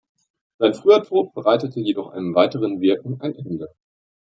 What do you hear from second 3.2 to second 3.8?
ein Ende.